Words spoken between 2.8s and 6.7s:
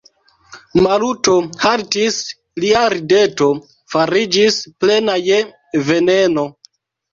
rideto fariĝis plena je veneno.